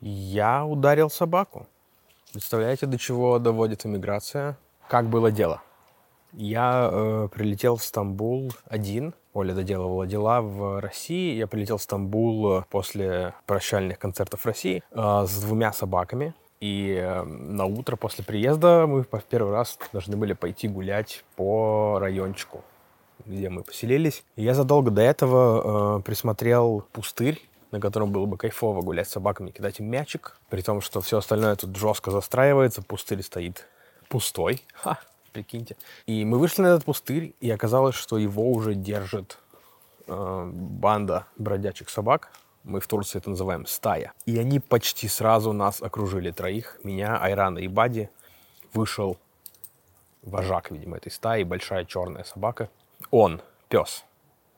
[0.00, 1.66] Я ударил собаку.
[2.32, 4.56] Представляете, до чего доводит иммиграция?
[4.88, 5.60] Как было дело?
[6.32, 9.14] Я э, прилетел в Стамбул один.
[9.32, 11.34] Оля доделывала дела в России.
[11.34, 16.34] Я прилетел в Стамбул после прощальных концертов России э, с двумя собаками.
[16.60, 21.98] И э, на утро после приезда мы в первый раз должны были пойти гулять по
[21.98, 22.62] райончику,
[23.26, 24.22] где мы поселились.
[24.36, 27.40] И я задолго до этого э, присмотрел пустырь
[27.70, 31.18] на котором было бы кайфово гулять с собаками, кидать им мячик, при том, что все
[31.18, 33.66] остальное тут жестко застраивается, пустырь стоит
[34.08, 34.62] пустой.
[34.74, 34.98] Ха,
[35.32, 35.76] прикиньте.
[36.06, 39.38] И мы вышли на этот пустырь, и оказалось, что его уже держит
[40.06, 42.30] э, банда бродячих собак.
[42.64, 44.12] Мы в Турции это называем стая.
[44.26, 46.78] И они почти сразу нас окружили троих.
[46.82, 48.10] Меня, Айрана и Бади.
[48.74, 49.16] Вышел
[50.22, 52.68] вожак, видимо, этой стаи, большая черная собака.
[53.10, 54.04] Он, пес.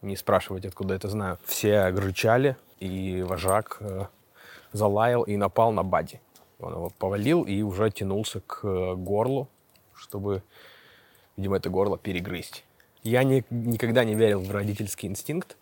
[0.02, 1.38] Не спрашивайте, откуда это знаю.
[1.44, 4.06] Все рычали, и вожак э,
[4.72, 6.20] залаял и напал на Бади.
[6.58, 9.48] Он его повалил и уже тянулся к э, горлу,
[9.94, 10.42] чтобы,
[11.36, 12.64] видимо, это горло перегрызть.
[13.02, 15.56] Я не, никогда не верил в родительский инстинкт.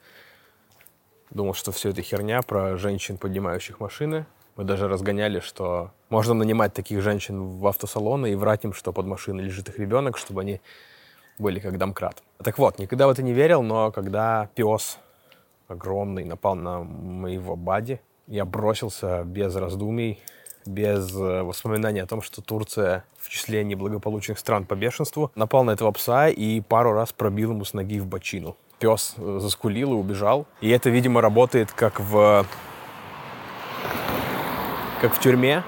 [1.30, 4.26] Думал, что все это херня про женщин, поднимающих машины.
[4.56, 9.06] Мы даже разгоняли, что можно нанимать таких женщин в автосалоны и врать им, что под
[9.06, 10.60] машиной лежит их ребенок, чтобы они
[11.38, 12.22] были как домкрат.
[12.42, 14.98] Так вот, никогда в это не верил, но когда пес
[15.68, 20.18] огромный напал на моего бади, я бросился без раздумий,
[20.66, 25.72] без э, воспоминаний о том, что Турция в числе неблагополучных стран по бешенству, напал на
[25.72, 28.56] этого пса и пару раз пробил ему с ноги в бочину.
[28.78, 30.46] Пес э, заскулил и убежал.
[30.60, 32.46] И это, видимо, работает как в...
[35.00, 35.64] как в тюрьме.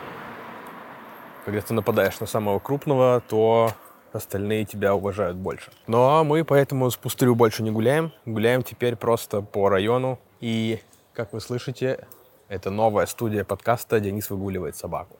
[1.44, 3.72] Когда ты нападаешь на самого крупного, то
[4.12, 5.70] остальные тебя уважают больше.
[5.86, 8.12] Но мы поэтому с пустырю больше не гуляем.
[8.26, 10.18] Гуляем теперь просто по району.
[10.40, 10.80] И,
[11.12, 12.06] как вы слышите,
[12.48, 15.16] это новая студия подкаста «Денис выгуливает собаку».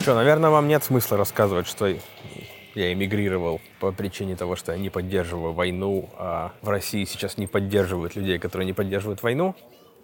[0.00, 1.86] Что, наверное, вам нет смысла рассказывать, что
[2.74, 7.46] я эмигрировал по причине того, что я не поддерживаю войну, а в России сейчас не
[7.46, 9.54] поддерживают людей, которые не поддерживают войну.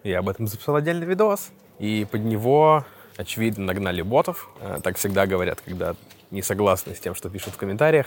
[0.02, 1.50] Я об этом записал отдельный видос.
[1.78, 2.84] И под него
[3.16, 4.48] очевидно, нагнали ботов.
[4.60, 5.94] Э, так всегда говорят, когда
[6.30, 8.06] не согласны с тем, что пишут в комментариях.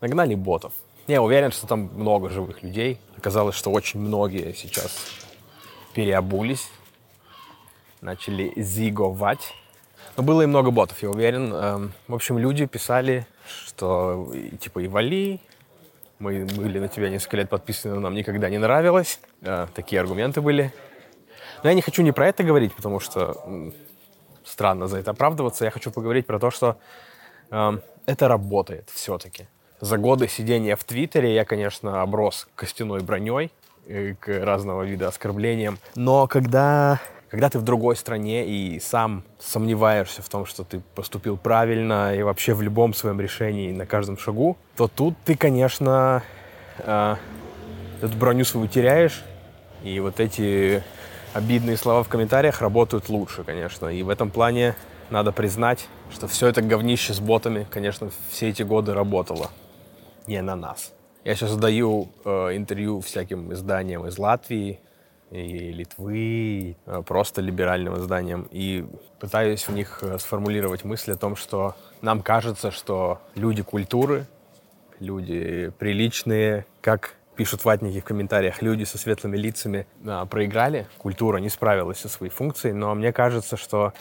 [0.00, 0.72] Нагнали ботов.
[1.06, 2.98] Я уверен, что там много живых людей.
[3.16, 5.06] Оказалось, что очень многие сейчас
[5.94, 6.68] переобулись,
[8.00, 9.52] начали зиговать.
[10.16, 11.52] Но было и много ботов, я уверен.
[11.52, 13.26] Эм, в общем, люди писали,
[13.66, 15.40] что типа и вали,
[16.18, 19.18] мы были на тебя несколько лет подписаны, но нам никогда не нравилось.
[19.40, 20.72] Э, такие аргументы были.
[21.62, 23.72] Но я не хочу не про это говорить, потому что
[24.52, 25.64] странно за это оправдываться.
[25.64, 26.76] Я хочу поговорить про то, что
[27.50, 29.46] э, это работает все-таки.
[29.80, 33.50] За годы сидения в Твиттере я, конечно, оброс костяной броней
[34.20, 35.78] к разного вида оскорблениям.
[35.96, 41.36] Но когда, когда ты в другой стране и сам сомневаешься в том, что ты поступил
[41.36, 46.22] правильно и вообще в любом своем решении на каждом шагу, то тут ты, конечно,
[46.78, 47.16] э,
[48.02, 49.24] эту броню свою теряешь.
[49.82, 50.84] И вот эти
[51.32, 53.86] обидные слова в комментариях работают лучше, конечно.
[53.86, 54.74] И в этом плане
[55.10, 59.50] надо признать, что все это говнище с ботами, конечно, все эти годы работало.
[60.26, 60.92] Не на нас.
[61.24, 64.80] Я сейчас задаю э, интервью всяким изданиям из Латвии
[65.30, 68.84] и Литвы, э, просто либеральным изданиям, и
[69.20, 74.26] пытаюсь в них э, сформулировать мысль о том, что нам кажется, что люди культуры,
[74.98, 81.48] люди приличные, как пишут ватники в комментариях, люди со светлыми лицами а, проиграли, культура не
[81.48, 83.92] справилась со своей функцией, но мне кажется, что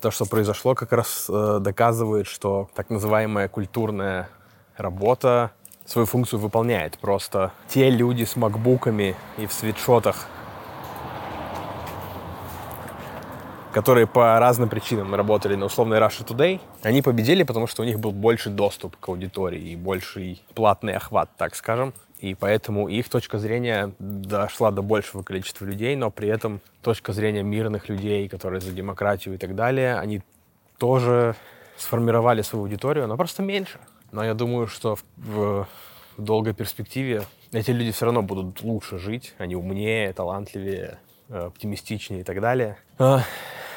[0.00, 4.30] то, что произошло, как раз э, доказывает, что так называемая культурная
[4.76, 5.52] работа
[5.84, 6.98] свою функцию выполняет.
[6.98, 10.26] Просто те люди с макбуками и в свитшотах,
[13.78, 18.00] которые по разным причинам работали на условной Russia Today, они победили, потому что у них
[18.00, 21.94] был больше доступ к аудитории и больший платный охват, так скажем.
[22.18, 27.44] И поэтому их точка зрения дошла до большего количества людей, но при этом точка зрения
[27.44, 30.22] мирных людей, которые за демократию и так далее, они
[30.78, 31.36] тоже
[31.76, 33.78] сформировали свою аудиторию, но просто меньше.
[34.10, 35.68] Но я думаю, что в, в,
[36.16, 37.22] долгой перспективе
[37.52, 40.98] эти люди все равно будут лучше жить, они умнее, талантливее,
[41.28, 42.76] оптимистичнее и так далее.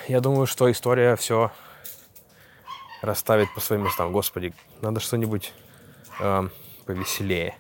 [0.08, 1.52] Я думаю, что история все
[3.02, 4.12] расставит по своим местам.
[4.12, 5.54] Господи, надо что-нибудь
[6.20, 6.50] э,
[6.86, 7.56] повеселее.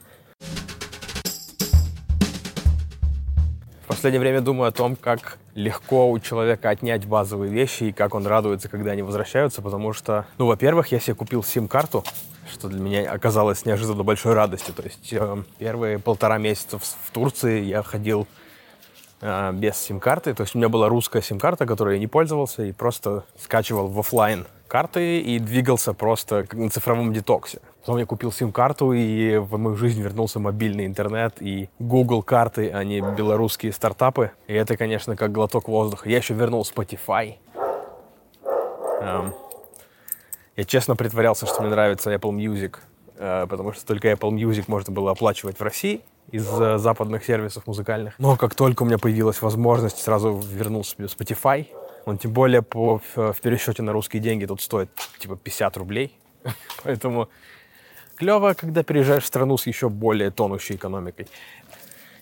[4.01, 8.25] последнее время думаю о том, как легко у человека отнять базовые вещи и как он
[8.25, 12.03] радуется, когда они возвращаются, потому что, ну, во-первых, я себе купил сим-карту,
[12.51, 14.73] что для меня оказалось неожиданно большой радостью.
[14.73, 18.27] То есть э, первые полтора месяца в, в Турции я ходил
[19.21, 20.33] э, без сим-карты.
[20.33, 23.99] То есть у меня была русская сим-карта, которой я не пользовался, и просто скачивал в
[23.99, 27.59] офлайн карты и двигался просто на цифровом детоксе.
[27.81, 32.83] Потом я купил сим-карту, и в мою жизнь вернулся мобильный интернет и Google карты, а
[32.85, 34.31] не белорусские стартапы.
[34.47, 36.07] И это, конечно, как глоток воздуха.
[36.07, 37.35] Я еще вернул Spotify.
[39.01, 39.33] Эм,
[40.55, 42.77] я честно притворялся, что мне нравится Apple Music,
[43.17, 46.45] э, потому что только Apple Music можно было оплачивать в России из
[46.81, 48.13] западных сервисов музыкальных.
[48.17, 51.67] Но как только у меня появилась возможность, сразу вернул себе Spotify.
[52.05, 54.89] Он тем более по, в пересчете на русские деньги тут стоит
[55.19, 56.17] типа 50 рублей.
[56.83, 57.29] Поэтому
[58.15, 61.27] клево, когда переезжаешь в страну с еще более тонущей экономикой.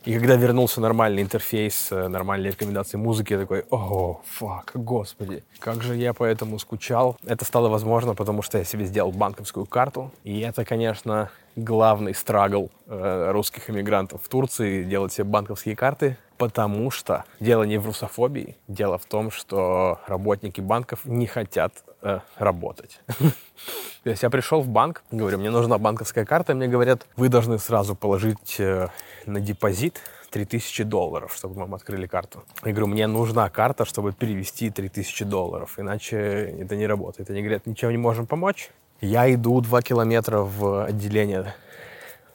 [0.06, 5.83] И когда вернулся нормальный интерфейс, э, нормальные рекомендации музыки, я такой, о, фак, господи, как
[5.83, 7.17] же я по этому скучал.
[7.25, 10.11] Это стало возможно, потому что я себе сделал банковскую карту.
[10.23, 11.29] И это, конечно,
[11.63, 17.77] главный страгл э, русских иммигрантов в Турции, делать себе банковские карты, потому что дело не
[17.77, 23.01] в русофобии, дело в том, что работники банков не хотят э, работать.
[24.03, 27.59] То есть я пришел в банк, говорю, мне нужна банковская карта, мне говорят, вы должны
[27.59, 28.88] сразу положить э,
[29.25, 32.44] на депозит 3000 долларов, чтобы вам открыли карту.
[32.63, 37.29] Я говорю, мне нужна карта, чтобы перевести 3000 долларов, иначе это не работает.
[37.29, 38.69] Они говорят, ничем не можем помочь.
[39.01, 41.54] Я иду 2 километра в отделение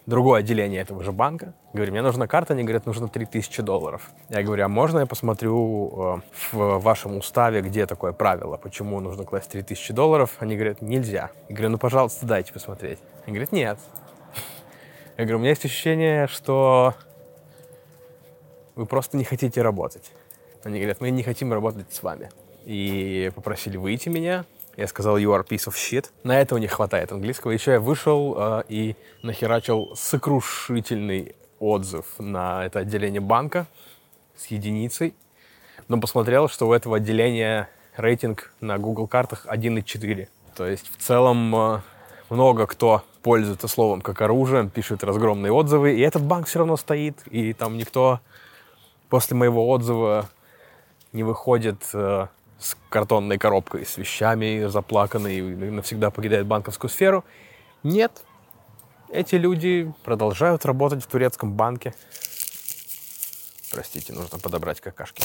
[0.07, 1.55] другое отделение этого же банка.
[1.73, 4.11] Говорю, мне нужна карта, они говорят, нужно 3000 долларов.
[4.29, 6.21] Я говорю, а можно я посмотрю э,
[6.53, 10.37] в вашем уставе, где такое правило, почему нужно класть 3000 долларов?
[10.39, 11.31] Они говорят, нельзя.
[11.49, 12.99] Я говорю, ну, пожалуйста, дайте посмотреть.
[13.27, 13.79] Они говорят, нет.
[15.17, 16.95] Я говорю, у меня есть ощущение, что
[18.75, 20.13] вы просто не хотите работать.
[20.65, 22.31] Они говорят, мы не хотим работать с вами.
[22.65, 24.45] И попросили выйти меня,
[24.77, 26.11] я сказал, you are piece of shit.
[26.23, 27.53] На этого не хватает английского.
[27.53, 33.67] Еще я вышел э, и нахерачил сокрушительный отзыв на это отделение банка
[34.37, 35.15] с единицей.
[35.89, 40.29] Но посмотрел, что у этого отделения рейтинг на Google картах 1,4.
[40.57, 41.81] То есть в целом э,
[42.31, 47.23] много кто пользуется словом как оружием, пишет разгромные отзывы, и этот банк все равно стоит,
[47.31, 48.21] и там никто
[49.09, 50.29] после моего отзыва
[51.13, 52.27] не выходит э,
[52.59, 57.25] с картонной коробкой, с вещами заплаканной и навсегда покидает банковскую сферу.
[57.83, 58.23] Нет.
[59.11, 61.95] Эти люди продолжают работать в турецком банке.
[63.73, 65.25] Простите, нужно подобрать какашки.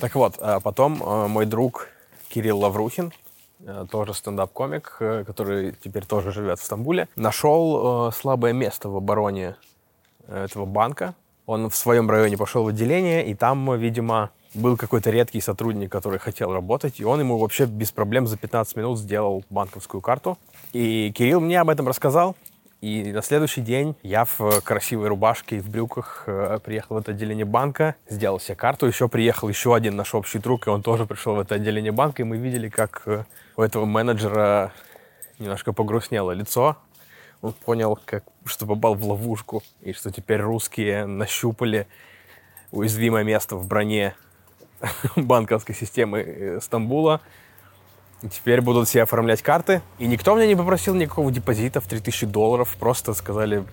[0.00, 1.88] Так вот, а потом э, мой друг
[2.28, 3.12] Кирилл Лаврухин,
[3.60, 9.56] э, тоже стендап-комик, который теперь тоже живет в Стамбуле, нашел слабое место в обороне
[10.26, 11.14] этого банка,
[11.46, 16.18] он в своем районе пошел в отделение, и там, видимо, был какой-то редкий сотрудник, который
[16.18, 20.38] хотел работать, и он ему вообще без проблем за 15 минут сделал банковскую карту.
[20.72, 22.36] И Кирилл мне об этом рассказал,
[22.80, 27.12] и на следующий день я в красивой рубашке и в брюках э, приехал в это
[27.12, 28.86] отделение банка, сделал себе карту.
[28.86, 32.22] Еще приехал еще один наш общий друг, и он тоже пришел в это отделение банка,
[32.22, 33.24] и мы видели, как э,
[33.56, 34.72] у этого менеджера
[35.38, 36.76] немножко погрустнело лицо
[37.42, 41.86] он понял, как, что попал в ловушку, и что теперь русские нащупали
[42.70, 44.14] уязвимое место в броне
[45.16, 47.20] банковской системы э, Стамбула,
[48.30, 49.82] Теперь будут все оформлять карты.
[49.98, 52.76] И никто меня не попросил никакого депозита в 3000 долларов.
[52.78, 53.64] Просто сказали,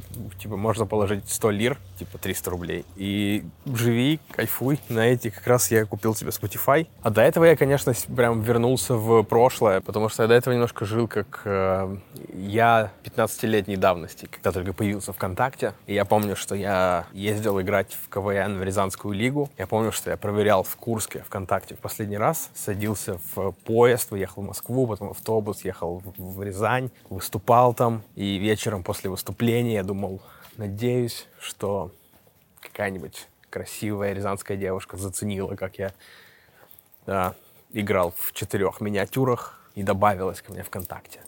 [0.42, 2.86] типа, можно положить 100 лир, типа 300 рублей.
[2.96, 4.80] И живи, кайфуй.
[4.90, 6.88] На эти как раз я купил себе Spotify.
[7.02, 10.86] А до этого я, конечно, прям вернулся в прошлое, потому что я до этого немножко
[10.86, 11.98] жил как э,
[12.34, 15.74] я 15-летней давности, когда только появился ВКонтакте.
[15.88, 19.50] И я помню, что я ездил играть в КВН в Рязанскую лигу.
[19.58, 24.39] Я помню, что я проверял в Курске ВКонтакте в последний раз, садился в поезд, уехал
[24.40, 28.04] в Москву, потом автобус, ехал в Рязань, выступал там.
[28.16, 30.22] И вечером после выступления я думал,
[30.58, 31.92] надеюсь, что
[32.62, 35.94] какая-нибудь красивая рязанская девушка заценила, как я
[37.06, 37.36] да,
[37.72, 41.22] играл в четырех миниатюрах и добавилась ко мне ВКонтакте.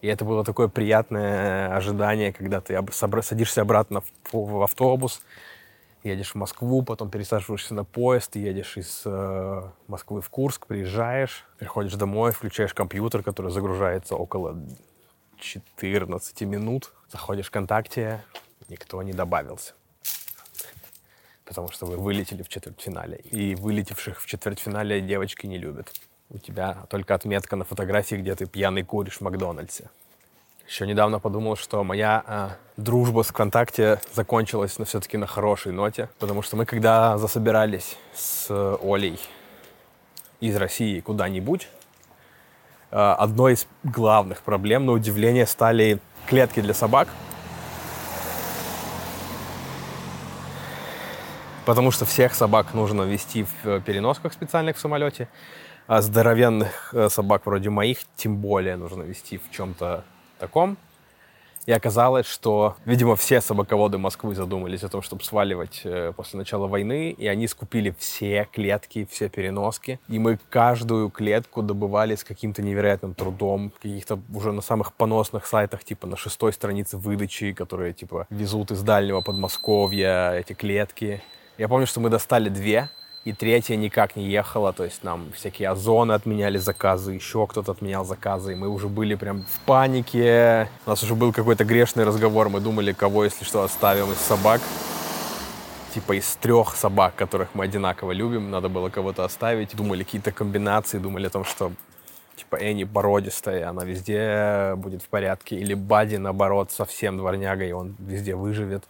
[0.00, 2.78] И это было такое приятное ожидание, когда ты
[3.22, 5.22] садишься обратно в автобус,
[6.04, 11.94] едешь в Москву, потом пересаживаешься на поезд, едешь из э, Москвы в Курск, приезжаешь, приходишь
[11.94, 14.58] домой, включаешь компьютер, который загружается около
[15.38, 18.24] 14 минут, заходишь в ВКонтакте,
[18.68, 19.74] никто не добавился.
[21.44, 23.18] Потому что вы вылетели в четвертьфинале.
[23.18, 25.92] И вылетевших в четвертьфинале девочки не любят.
[26.30, 29.90] У тебя только отметка на фотографии, где ты пьяный куришь в Макдональдсе.
[30.66, 36.08] Еще недавно подумал, что моя э, дружба с ВКонтакте закончилась на все-таки на хорошей ноте,
[36.18, 38.48] потому что мы когда засобирались с
[38.82, 39.20] Олей
[40.40, 41.68] из России куда-нибудь,
[42.90, 47.08] э, одной из главных проблем, на удивление, стали клетки для собак.
[51.64, 55.28] потому что всех собак нужно вести в э, переносках специальных в самолете,
[55.86, 60.04] а здоровенных э, собак вроде моих тем более нужно вести в чем-то
[60.42, 60.76] таком.
[61.64, 66.66] И оказалось, что, видимо, все собаководы Москвы задумались о том, чтобы сваливать э, после начала
[66.66, 70.00] войны, и они скупили все клетки, все переноски.
[70.08, 75.84] И мы каждую клетку добывали с каким-то невероятным трудом, каких-то уже на самых поносных сайтах,
[75.84, 81.22] типа на шестой странице выдачи, которые, типа, везут из дальнего Подмосковья эти клетки.
[81.58, 82.90] Я помню, что мы достали две,
[83.24, 88.04] и третья никак не ехала, то есть нам всякие озоны отменяли заказы, еще кто-то отменял
[88.04, 90.68] заказы, и мы уже были прям в панике.
[90.86, 94.60] У нас уже был какой-то грешный разговор, мы думали, кого, если что, оставим из собак.
[95.94, 99.76] Типа из трех собак, которых мы одинаково любим, надо было кого-то оставить.
[99.76, 101.70] Думали какие-то комбинации, думали о том, что
[102.34, 105.56] типа Энни породистая, она везде будет в порядке.
[105.56, 108.84] Или Бади, наоборот, совсем дворняга, и он везде выживет.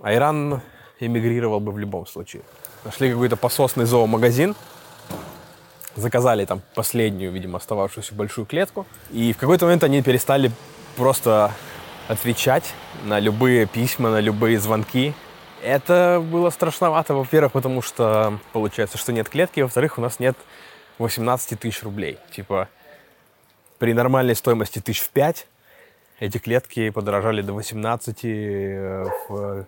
[0.00, 0.62] Айран
[0.98, 2.42] эмигрировал бы в любом случае.
[2.84, 4.54] Нашли какой-то пососный зоомагазин,
[5.96, 8.86] заказали там последнюю, видимо, остававшуюся большую клетку.
[9.10, 10.50] И в какой-то момент они перестали
[10.96, 11.52] просто
[12.08, 15.14] отвечать на любые письма, на любые звонки.
[15.62, 20.36] Это было страшновато, во-первых, потому что получается, что нет клетки, во-вторых, у нас нет
[20.98, 22.18] 18 тысяч рублей.
[22.30, 22.68] Типа
[23.78, 25.46] при нормальной стоимости тысяч в пять
[26.18, 29.66] эти клетки подорожали до 18 э, в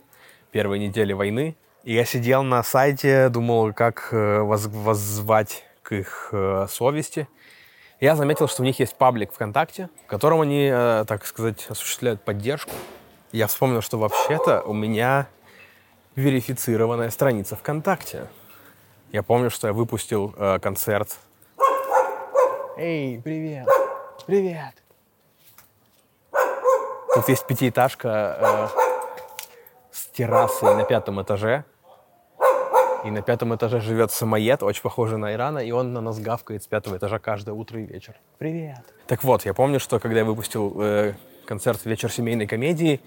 [0.51, 1.57] первой неделе войны.
[1.85, 7.29] И я сидел на сайте, думал, как э, воззвать к их э, совести.
[8.01, 12.23] Я заметил, что у них есть паблик ВКонтакте, в котором они, э, так сказать, осуществляют
[12.23, 12.73] поддержку.
[13.33, 15.29] Я вспомнил, что вообще-то у меня
[16.17, 18.27] верифицированная страница ВКонтакте.
[19.13, 21.17] Я помню, что я выпустил э, концерт.
[22.77, 23.67] Эй, привет!
[24.27, 24.75] Привет!
[27.15, 28.88] Тут есть пятиэтажка э,
[30.19, 31.65] террасой на пятом этаже.
[33.05, 36.65] И на пятом этаже живет самоед, очень похожий на Ирана, и он на нас гавкает
[36.65, 38.17] с пятого этажа каждое утро и вечер.
[38.39, 38.81] Привет.
[39.07, 41.15] Так вот, я помню, что когда я выпустил э,
[41.47, 43.01] концерт «Вечер семейной комедии»,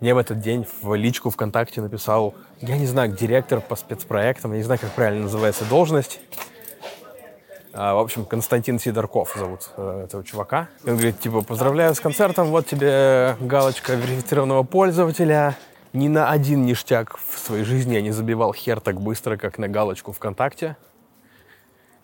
[0.00, 4.58] мне в этот день в личку ВКонтакте написал, я не знаю, директор по спецпроектам, я
[4.58, 6.20] не знаю, как правильно называется должность.
[7.72, 10.68] А, в общем, Константин Сидорков зовут э, этого чувака.
[10.82, 15.56] И он говорит, типа, поздравляю с концертом, вот тебе галочка верифицированного пользователя
[15.92, 19.68] ни на один ништяк в своей жизни я не забивал хер так быстро, как на
[19.68, 20.76] галочку ВКонтакте.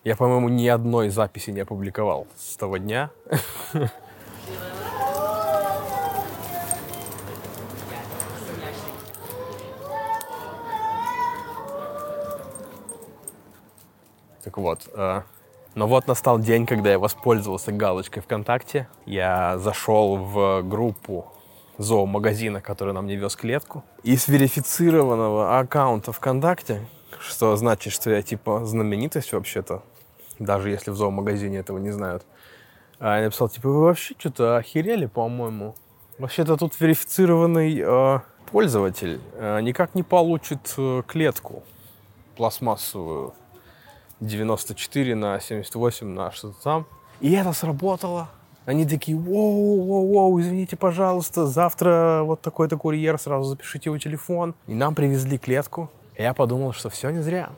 [0.03, 3.09] Я, по-моему, ни одной записи не опубликовал с того дня.
[14.41, 15.21] Так вот, э,
[15.75, 18.87] но вот настал день, когда я воспользовался галочкой ВКонтакте.
[19.05, 21.31] Я зашел в группу
[21.79, 26.85] зоомагазина, который нам не вез клетку, и с верифицированного аккаунта ВКонтакте,
[27.19, 29.81] что значит, что я типа знаменитость вообще-то,
[30.37, 32.23] даже если в зоомагазине этого не знают.
[32.99, 35.73] А я написал, типа, вы вообще что-то охерели, по-моему.
[36.17, 38.19] Вообще-то тут верифицированный э,
[38.51, 41.63] пользователь э, никак не получит э, клетку
[42.35, 43.33] пластмассовую
[44.19, 46.85] 94 на 78 на что-то там.
[47.21, 48.27] И это сработало.
[48.69, 54.53] Они такие, воу, воу, воу, извините, пожалуйста, завтра вот такой-то курьер, сразу запишите его телефон.
[54.67, 55.89] И нам привезли клетку.
[56.15, 57.49] И я подумал, что все не зря.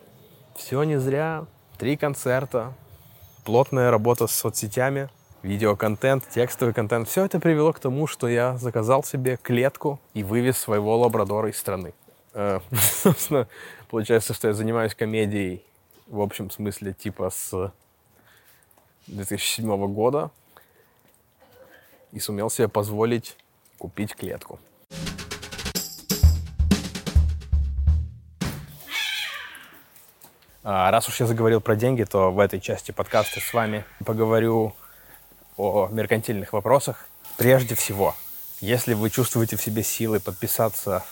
[0.56, 1.48] Все не зря.
[1.78, 2.74] Три концерта,
[3.44, 5.10] плотная работа с соцсетями,
[5.44, 7.10] видеоконтент, текстовый контент.
[7.10, 11.58] Все это привело к тому, что я заказал себе клетку и вывез своего лабрадора из
[11.58, 11.94] страны.
[12.34, 13.50] Э, собственно,
[13.90, 15.62] получается, что я занимаюсь комедией
[16.08, 17.74] в общем смысле типа с
[19.08, 20.32] 2007 года
[22.12, 23.36] и сумел себе позволить
[23.78, 24.60] купить клетку.
[30.64, 34.76] А, раз уж я заговорил про деньги, то в этой части подкаста с вами поговорю
[35.58, 37.08] о меркантильных вопросах.
[37.38, 38.16] Прежде всего,
[38.60, 41.04] если вы чувствуете в себе силы подписаться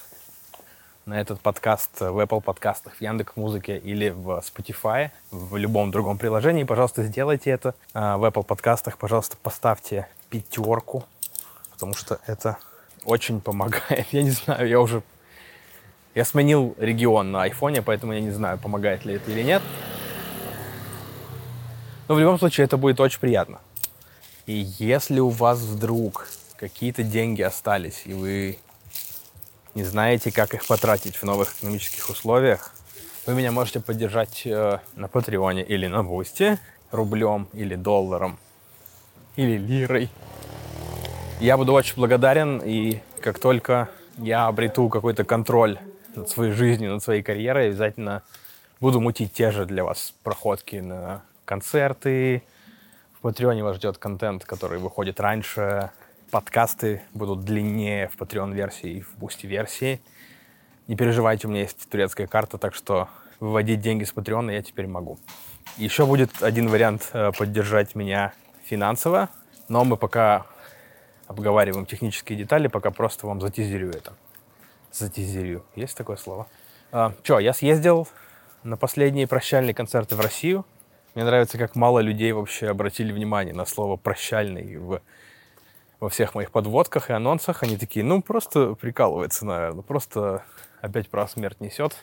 [1.08, 6.20] на этот подкаст в Apple подкастах, в Яндекс Музыке или в Spotify, в любом другом
[6.20, 7.74] приложении, пожалуйста, сделайте это.
[7.96, 11.04] А, в Apple подкастах, пожалуйста, поставьте пятерку,
[11.72, 12.58] потому что это
[13.06, 14.08] очень помогает.
[14.12, 15.02] Я не знаю, я уже...
[16.16, 19.62] Я сменил регион на айфоне, поэтому я не знаю, помогает ли это или нет.
[22.08, 23.60] Но в любом случае это будет очень приятно.
[24.48, 28.58] И если у вас вдруг какие-то деньги остались, и вы
[29.76, 32.74] не знаете, как их потратить в новых экономических условиях,
[33.28, 36.60] вы меня можете поддержать э, на Патреоне или на Бусте
[36.92, 38.40] рублем или долларом
[39.40, 40.10] или лирой.
[41.40, 45.80] Я буду очень благодарен, и как только я обрету какой-то контроль
[46.14, 47.68] над своей жизнью, над своей карьерой.
[47.68, 48.24] Обязательно
[48.82, 52.44] буду мутить те же для вас проходки на концерты.
[53.18, 55.92] В Патреоне вас ждет контент, который выходит раньше.
[56.32, 60.02] Подкасты будут длиннее в Patreon-версии и в Boosty-версии.
[60.90, 63.08] Не переживайте, у меня есть турецкая карта, так что
[63.40, 65.18] выводить деньги с Патреона я теперь могу.
[65.78, 68.34] Еще будет один вариант э, поддержать меня
[68.70, 69.30] финансово,
[69.68, 70.46] но мы пока
[71.28, 74.14] обговариваем технические детали, пока просто вам затизерю это.
[74.92, 75.64] Затизерю.
[75.76, 76.48] Есть такое слово?
[76.92, 78.08] А, Че, я съездил
[78.64, 80.66] на последние прощальные концерты в Россию.
[81.16, 85.02] Мне нравится, как мало людей вообще обратили внимание на слово «прощальный» в,
[86.00, 87.64] во всех моих подводках и анонсах.
[87.64, 90.44] Они такие, ну, просто прикалывается, наверное, просто
[90.82, 91.96] опять про смерть несет.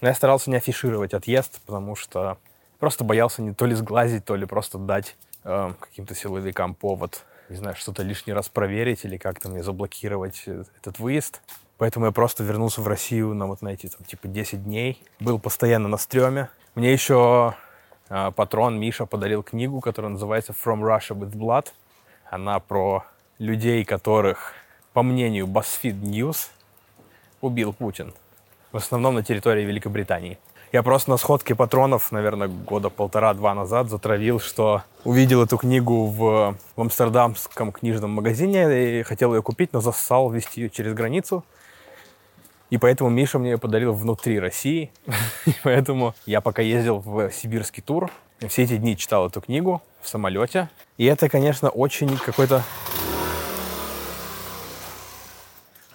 [0.00, 2.38] Но я старался не афишировать отъезд, потому что
[2.78, 7.56] просто боялся не то ли сглазить, то ли просто дать э, каким-то силовикам повод, не
[7.56, 11.42] знаю, что-то лишний раз проверить или как-то мне заблокировать э, этот выезд.
[11.78, 15.02] Поэтому я просто вернулся в Россию на вот на эти, там, типа, 10 дней.
[15.20, 16.48] Был постоянно на стреме.
[16.74, 17.54] Мне еще
[18.08, 21.68] э, патрон Миша подарил книгу, которая называется «From Russia with Blood».
[22.30, 23.04] Она про
[23.38, 24.54] людей, которых,
[24.92, 26.48] по мнению BuzzFeed News,
[27.40, 28.14] убил Путин.
[28.70, 30.38] В основном на территории Великобритании.
[30.72, 36.56] Я просто на сходке патронов, наверное, года полтора-два назад затравил, что увидел эту книгу в,
[36.76, 41.44] в амстердамском книжном магазине и хотел ее купить, но зассал вести ее через границу.
[42.70, 44.90] И поэтому Миша мне ее подарил внутри России.
[45.44, 48.10] И поэтому я пока ездил в сибирский тур,
[48.48, 50.70] все эти дни читал эту книгу в самолете.
[50.96, 52.62] И это, конечно, очень какой-то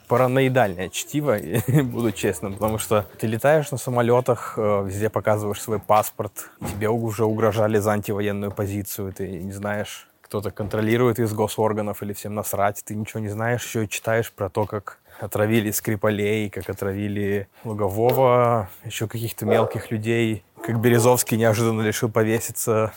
[0.08, 1.38] параноидальное чтиво,
[1.84, 7.26] буду честным, потому что ты летаешь на самолетах, э, везде показываешь свой паспорт, тебе уже
[7.26, 12.96] угрожали за антивоенную позицию, ты не знаешь, кто-то контролирует из госорганов или всем насрать, ты
[12.96, 19.08] ничего не знаешь, еще и читаешь про то, как отравили Скрипалей, как отравили Лугового, еще
[19.08, 22.94] каких-то мелких людей, как Березовский неожиданно решил повеситься.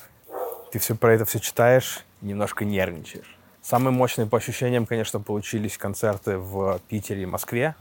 [0.72, 3.39] Ты все про это все читаешь немножко нервничаешь.
[3.62, 7.74] Самые мощные по ощущениям, конечно, получились концерты в Питере и Москве.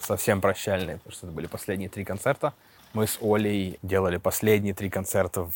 [0.00, 2.54] Совсем прощальные, потому что это были последние три концерта.
[2.94, 5.50] Мы с Олей делали последние три концерта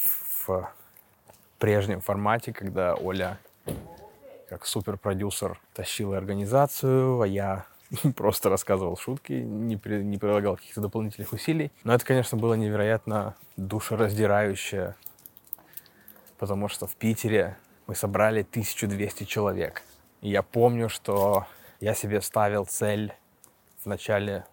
[0.46, 0.68] в,
[1.62, 3.38] прежнем формате, когда Оля
[4.48, 7.66] как суперпродюсер тащила организацию, а я
[8.16, 11.70] просто рассказывал шутки, не, при, не прилагал каких-то дополнительных усилий.
[11.85, 14.96] Но это, конечно, было невероятно душераздирающе,
[16.37, 19.82] потому что в Питере мы собрали 1200 человек.
[20.20, 21.46] И я помню, что
[21.80, 23.12] я себе ставил цель
[23.82, 24.44] в начале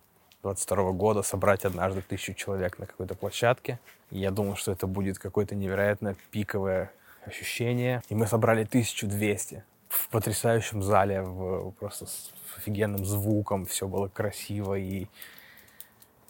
[0.44, 3.80] 22 года собрать однажды тысячу человек на какой-то площадке.
[4.10, 6.92] И я думал, что это будет какое-то невероятно пиковое
[7.26, 8.02] ощущение.
[8.10, 14.76] И мы собрали 1200 в потрясающем зале, в, просто с офигенным звуком, все было красиво,
[14.76, 15.08] и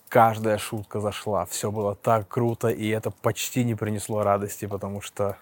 [0.08, 5.38] каждая шутка зашла, все было так круто, и это почти не принесло радости, потому что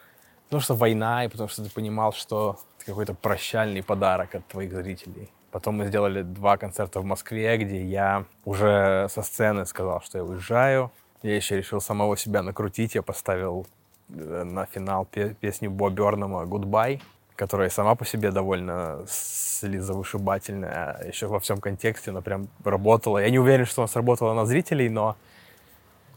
[0.47, 4.71] Потому что война, и потому что ты понимал, что это какой-то прощальный подарок от твоих
[4.71, 5.29] зрителей.
[5.51, 10.23] Потом мы сделали два концерта в Москве, где я уже со сцены сказал, что я
[10.23, 10.91] уезжаю.
[11.21, 12.95] Я еще решил самого себя накрутить.
[12.95, 13.67] Я поставил
[14.09, 17.01] э, на финал песню Бо Бернама «Goodbye»,
[17.35, 20.71] которая сама по себе довольно слезовышибательная.
[20.71, 23.17] А еще во всем контексте она прям работала.
[23.17, 25.17] Я не уверен, что она сработала на зрителей, но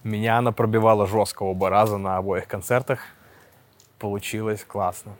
[0.05, 3.01] меня она пробивала жестко оба раза на обоих концертах
[4.01, 5.13] получилось классно.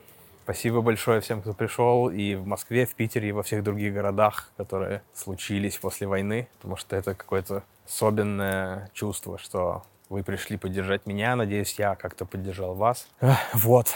[0.43, 4.49] Спасибо большое всем, кто пришел и в Москве, в Питере, и во всех других городах,
[4.57, 11.35] которые случились после войны, потому что это какое-то особенное чувство, что вы пришли поддержать меня.
[11.35, 13.07] Надеюсь, я как-то поддержал вас.
[13.53, 13.87] Вот.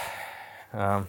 [0.72, 1.06] А,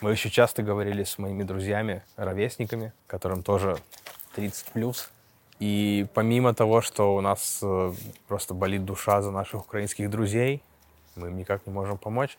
[0.00, 3.78] мы еще часто говорили с моими друзьями, ровесниками, которым тоже
[4.34, 5.10] 30 плюс.
[5.58, 7.92] И помимо того, что у нас э,
[8.28, 10.62] просто болит душа за наших украинских друзей,
[11.16, 12.38] мы им никак не можем помочь,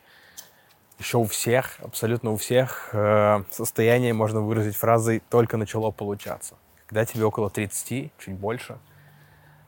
[1.00, 6.56] еще у всех, абсолютно у всех, э, состояние можно выразить фразой «только начало получаться».
[6.88, 8.78] Когда тебе около 30, чуть больше,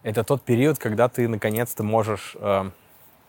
[0.04, 2.70] это тот период, когда ты наконец-то можешь э,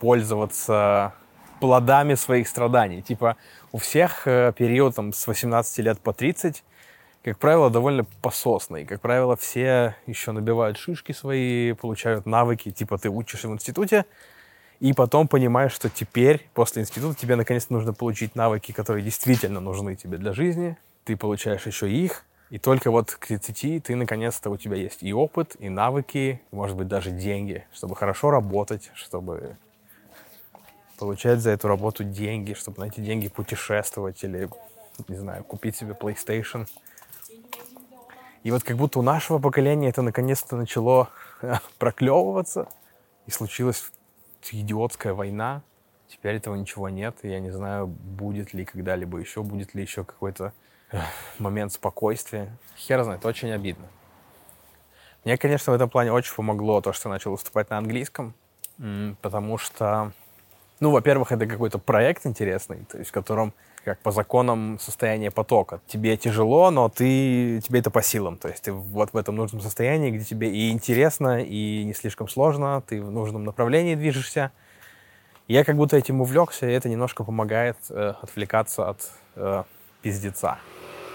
[0.00, 1.14] пользоваться
[1.60, 3.02] плодами своих страданий.
[3.02, 3.36] Типа
[3.70, 6.64] у всех э, период там, с 18 лет по 30,
[7.22, 8.84] как правило, довольно пососный.
[8.84, 12.72] Как правило, все еще набивают шишки свои, получают навыки.
[12.72, 14.06] Типа ты учишься в институте,
[14.82, 19.94] и потом понимаешь, что теперь, после института, тебе наконец нужно получить навыки, которые действительно нужны
[19.94, 20.76] тебе для жизни.
[21.04, 25.12] Ты получаешь еще их, и только вот к 30 ты наконец-то у тебя есть и
[25.12, 29.56] опыт, и навыки, может быть, даже деньги, чтобы хорошо работать, чтобы
[30.98, 34.48] получать за эту работу деньги, чтобы на эти деньги путешествовать или,
[35.06, 36.66] не знаю, купить себе PlayStation.
[38.42, 41.08] И вот как будто у нашего поколения это наконец-то начало
[41.78, 42.66] проклевываться.
[43.26, 43.92] И случилась
[44.50, 45.62] идиотская война.
[46.08, 47.16] Теперь этого ничего нет.
[47.22, 50.52] Я не знаю, будет ли когда-либо еще, будет ли еще какой-то
[51.38, 52.56] момент спокойствия.
[52.76, 53.86] Хер знает, очень обидно.
[55.24, 58.34] Мне, конечно, в этом плане очень помогло то, что начал выступать на английском,
[59.22, 60.12] потому что,
[60.80, 65.80] ну, во-первых, это какой-то проект интересный, то есть в котором как по законам состояния потока.
[65.86, 68.36] Тебе тяжело, но ты, тебе это по силам.
[68.36, 72.28] То есть ты вот в этом нужном состоянии, где тебе и интересно, и не слишком
[72.28, 74.52] сложно, ты в нужном направлении движешься.
[75.48, 79.64] Я как будто этим увлекся, и это немножко помогает э, отвлекаться от э,
[80.00, 80.58] пиздеца.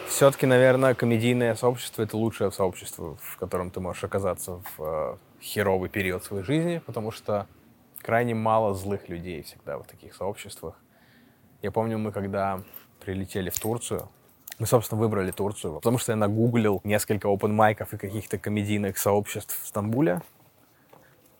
[0.07, 5.89] Все-таки, наверное, комедийное сообщество— это лучшее сообщество, в котором ты можешь оказаться в э, херовый
[5.89, 7.47] период своей жизни, потому что
[8.01, 10.75] крайне мало злых людей всегда в таких сообществах.
[11.61, 12.61] Я помню, мы когда
[12.99, 14.09] прилетели в Турцию,
[14.59, 19.59] мы, собственно, выбрали Турцию, потому что я нагуглил несколько open майков и каких-то комедийных сообществ
[19.61, 20.21] в Стамбуле.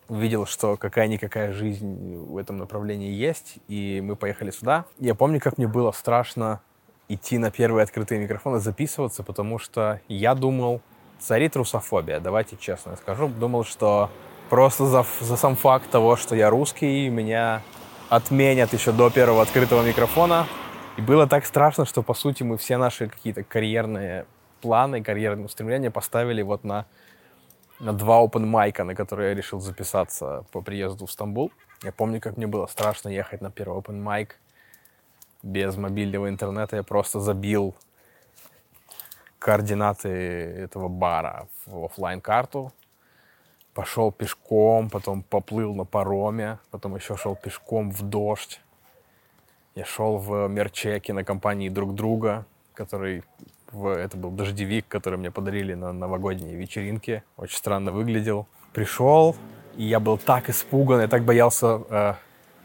[0.07, 4.85] Увидел, что какая-никакая жизнь в этом направлении есть, и мы поехали сюда.
[4.99, 6.61] Я помню, как мне было страшно
[7.09, 10.81] идти на первые открытые микрофоны, записываться, потому что я думал,
[11.19, 13.27] царит русофобия, давайте честно скажу.
[13.27, 14.09] Думал, что
[14.49, 17.61] просто за, за сам факт того, что я русский, меня
[18.09, 20.47] отменят еще до первого открытого микрофона.
[20.97, 24.25] И было так страшно, что, по сути, мы все наши какие-то карьерные
[24.61, 26.85] планы, карьерные устремления поставили вот на,
[27.79, 31.51] на два open майка, на которые я решил записаться по приезду в Стамбул.
[31.83, 34.37] Я помню, как мне было страшно ехать на первый open майк
[35.43, 36.77] без мобильного интернета.
[36.77, 37.75] Я просто забил
[39.37, 42.73] координаты этого бара в офлайн карту
[43.77, 48.59] пошел пешком, потом поплыл на пароме, потом еще шел пешком в дождь.
[49.75, 53.23] Я шел в мерчеке на компании друг друга, который
[53.71, 57.23] в, это был дождевик, который мне подарили на новогодней вечеринке.
[57.37, 58.47] Очень странно выглядел.
[58.73, 59.35] Пришел,
[59.75, 62.13] и я был так испуган, я так боялся э,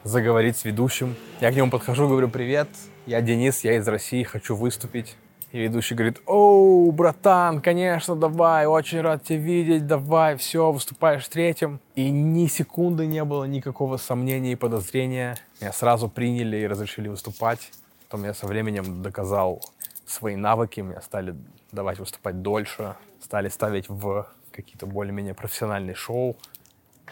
[0.04, 1.14] заговорить с ведущим.
[1.42, 2.68] Я к нему подхожу, говорю, привет,
[3.04, 5.18] я Денис, я из России, хочу выступить.
[5.52, 11.78] И ведущий говорит, оу, братан, конечно, давай, очень рад тебя видеть, давай, все, выступаешь третьим.
[11.94, 15.36] И ни секунды не было никакого сомнения и подозрения.
[15.60, 17.70] Меня сразу приняли и разрешили выступать.
[18.08, 19.60] Потом я со временем доказал
[20.06, 21.34] свои навыки, меня стали
[21.70, 26.34] давать выступать дольше, стали ставить в какие-то более-менее профессиональные шоу,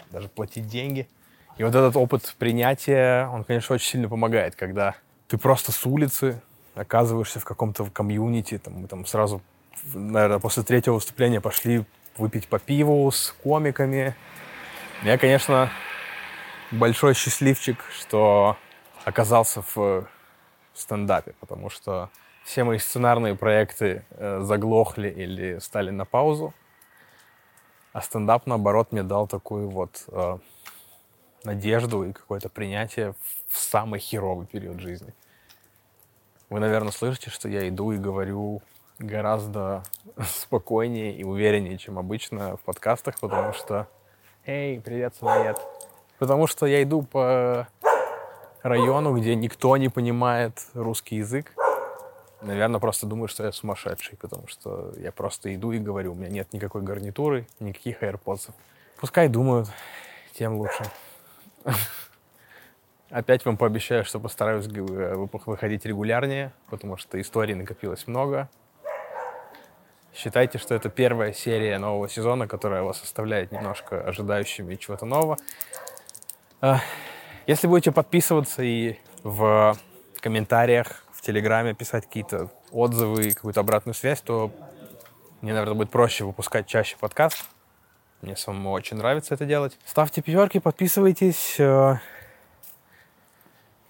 [0.09, 1.07] даже платить деньги.
[1.59, 4.95] И вот этот опыт принятия, он, конечно, очень сильно помогает, когда
[5.27, 6.41] ты просто с улицы
[6.75, 9.41] оказываешься в каком-то комьюнити, там, мы там сразу,
[9.93, 11.85] наверное, после третьего выступления пошли
[12.17, 14.15] выпить по пиву с комиками.
[15.03, 15.69] Я, конечно,
[16.71, 18.57] большой счастливчик, что
[19.03, 20.07] оказался в
[20.73, 22.09] стендапе, потому что
[22.43, 26.53] все мои сценарные проекты э, заглохли или стали на паузу,
[27.93, 30.37] а стендап, наоборот, мне дал такую вот э,
[31.43, 33.13] надежду и какое-то принятие
[33.47, 35.13] в самый херовый период жизни.
[36.51, 38.61] Вы, наверное, слышите, что я иду и говорю
[38.99, 39.83] гораздо
[40.21, 43.87] спокойнее и увереннее, чем обычно в подкастах, потому что...
[44.45, 45.57] Эй, привет, самоед.
[46.19, 47.69] Потому что я иду по
[48.63, 51.53] району, где никто не понимает русский язык.
[52.41, 56.27] Наверное, просто думаю, что я сумасшедший, потому что я просто иду и говорю, у меня
[56.27, 58.49] нет никакой гарнитуры, никаких AirPods.
[58.99, 59.69] Пускай думают,
[60.33, 60.83] тем лучше.
[63.11, 68.49] Опять вам пообещаю, что постараюсь э, выходить регулярнее, потому что историй накопилось много.
[70.15, 75.37] Считайте, что это первая серия нового сезона, которая вас оставляет немножко ожидающими чего-то нового.
[77.47, 79.75] Если будете подписываться и в
[80.21, 84.51] комментариях в Телеграме писать какие-то отзывы и какую-то обратную связь, то
[85.41, 87.43] мне, наверное, будет проще выпускать чаще подкаст.
[88.21, 89.77] Мне самому очень нравится это делать.
[89.85, 91.59] Ставьте пятерки, подписывайтесь.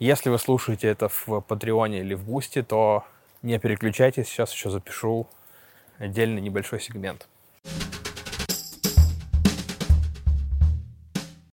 [0.01, 3.05] Если вы слушаете это в Патреоне или в Бусти, то
[3.43, 5.27] не переключайтесь, сейчас еще запишу
[5.99, 7.27] отдельный небольшой сегмент.